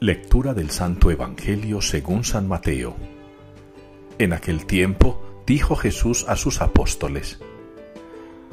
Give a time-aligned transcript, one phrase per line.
[0.00, 2.94] Lectura del Santo Evangelio según San Mateo.
[4.20, 7.40] En aquel tiempo dijo Jesús a sus apóstoles,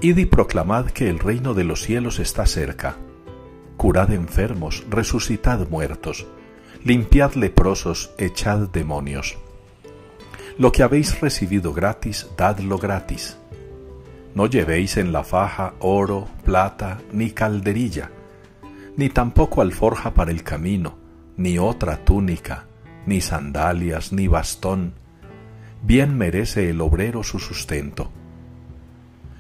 [0.01, 2.97] Id y proclamad que el reino de los cielos está cerca.
[3.78, 6.26] Curad enfermos, resucitad muertos,
[6.83, 9.37] limpiad leprosos, echad demonios.
[10.57, 13.37] Lo que habéis recibido gratis, dadlo gratis.
[14.33, 18.09] No llevéis en la faja oro, plata, ni calderilla,
[18.98, 21.04] ni tampoco alforja para el camino,
[21.38, 22.66] ni otra túnica,
[23.05, 24.93] ni sandalias, ni bastón.
[25.81, 28.12] Bien merece el obrero su sustento.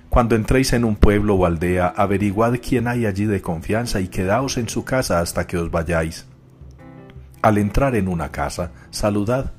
[0.09, 4.57] Cuando entréis en un pueblo o aldea, averiguad quién hay allí de confianza y quedaos
[4.57, 6.25] en su casa hasta que os vayáis.
[7.41, 9.53] Al entrar en una casa, saludad.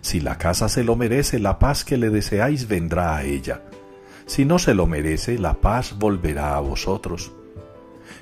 [0.00, 3.62] Si la casa se lo merece, la paz que le deseáis vendrá a ella.
[4.26, 7.32] Si no se lo merece, la paz volverá a vosotros.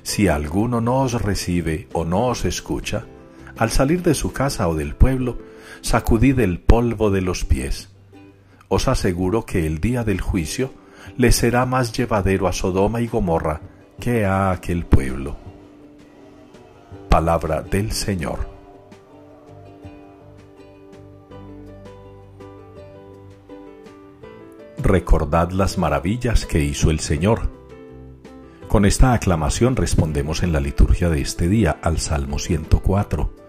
[0.03, 3.05] Si alguno no os recibe o no os escucha,
[3.57, 5.37] al salir de su casa o del pueblo,
[5.81, 7.89] sacudid el polvo de los pies.
[8.67, 10.71] Os aseguro que el día del juicio
[11.17, 13.61] le será más llevadero a Sodoma y Gomorra
[13.99, 15.35] que a aquel pueblo.
[17.09, 18.51] Palabra del Señor.
[24.81, 27.49] Recordad las maravillas que hizo el Señor.
[28.67, 33.42] Con esta aclamación respondemos en la liturgia de este día al Salmo 104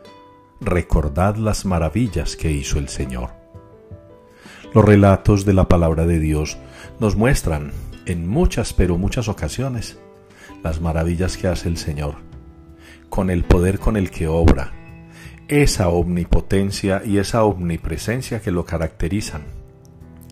[0.65, 3.31] recordad las maravillas que hizo el Señor.
[4.75, 6.59] Los relatos de la palabra de Dios
[6.99, 7.73] nos muestran
[8.07, 9.99] en muchas, pero muchas ocasiones,
[10.63, 12.17] las maravillas que hace el Señor,
[13.09, 14.73] con el poder con el que obra,
[15.49, 19.43] esa omnipotencia y esa omnipresencia que lo caracterizan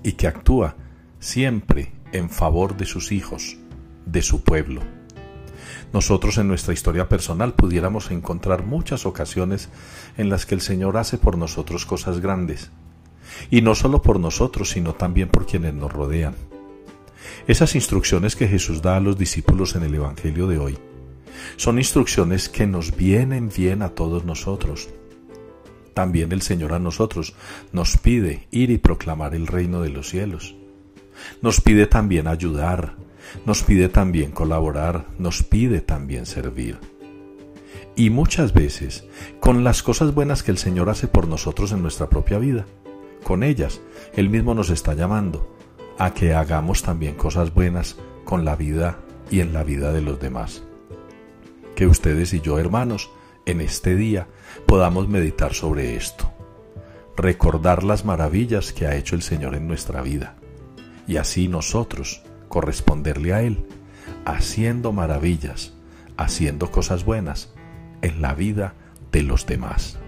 [0.03, 0.77] y que actúa
[1.19, 3.59] siempre en favor de sus hijos,
[4.07, 4.83] de su pueblo
[5.93, 9.69] nosotros en nuestra historia personal pudiéramos encontrar muchas ocasiones
[10.17, 12.71] en las que el Señor hace por nosotros cosas grandes.
[13.51, 16.35] Y no solo por nosotros, sino también por quienes nos rodean.
[17.47, 20.79] Esas instrucciones que Jesús da a los discípulos en el Evangelio de hoy
[21.57, 24.89] son instrucciones que nos vienen bien a todos nosotros.
[25.95, 27.35] También el Señor a nosotros
[27.73, 30.55] nos pide ir y proclamar el reino de los cielos.
[31.43, 32.97] Nos pide también ayudar,
[33.47, 36.79] nos pide también colaborar, nos pide también servir.
[37.95, 39.05] Y muchas veces,
[39.41, 42.65] con las cosas buenas que el Señor hace por nosotros en nuestra propia vida,
[43.25, 43.81] con ellas,
[44.15, 45.57] Él mismo nos está llamando
[45.99, 48.99] a que hagamos también cosas buenas con la vida
[49.31, 50.63] y en la vida de los demás.
[51.75, 53.11] Que ustedes y yo, hermanos,
[53.47, 54.29] en este día
[54.67, 56.33] podamos meditar sobre esto,
[57.17, 60.37] recordar las maravillas que ha hecho el Señor en nuestra vida,
[61.07, 62.23] y así nosotros
[62.53, 63.65] corresponderle a Él,
[64.27, 65.73] haciendo maravillas,
[66.19, 67.51] haciendo cosas buenas
[68.03, 68.75] en la vida
[69.11, 69.99] de los demás.